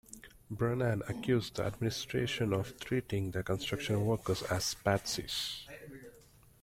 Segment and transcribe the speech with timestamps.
[0.49, 5.67] Brennan accused the administration of treating the construction workers as "patsies".